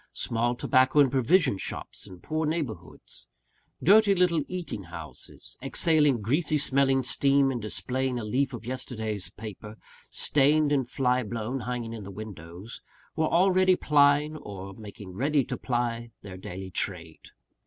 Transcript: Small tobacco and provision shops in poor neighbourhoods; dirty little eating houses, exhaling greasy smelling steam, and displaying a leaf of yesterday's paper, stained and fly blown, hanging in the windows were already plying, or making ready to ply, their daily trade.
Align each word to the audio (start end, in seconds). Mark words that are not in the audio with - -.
Small 0.13 0.55
tobacco 0.55 0.99
and 0.99 1.11
provision 1.11 1.59
shops 1.59 2.07
in 2.07 2.21
poor 2.21 2.47
neighbourhoods; 2.47 3.27
dirty 3.83 4.15
little 4.15 4.41
eating 4.47 4.85
houses, 4.85 5.55
exhaling 5.61 6.21
greasy 6.23 6.57
smelling 6.57 7.03
steam, 7.03 7.51
and 7.51 7.61
displaying 7.61 8.17
a 8.17 8.23
leaf 8.23 8.51
of 8.51 8.65
yesterday's 8.65 9.29
paper, 9.29 9.77
stained 10.09 10.71
and 10.71 10.89
fly 10.89 11.21
blown, 11.21 11.59
hanging 11.59 11.93
in 11.93 12.01
the 12.03 12.09
windows 12.09 12.81
were 13.15 13.27
already 13.29 13.75
plying, 13.75 14.35
or 14.37 14.73
making 14.73 15.11
ready 15.13 15.43
to 15.43 15.55
ply, 15.55 16.09
their 16.23 16.35
daily 16.35 16.71
trade. 16.71 17.29